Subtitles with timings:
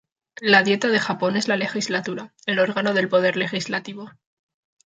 [0.41, 4.09] La Dieta de Japón es la legislatura, el órgano del Poder Legislativo.